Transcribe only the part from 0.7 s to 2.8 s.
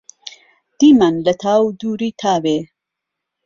دیمان لهتاو دووری، تاوێ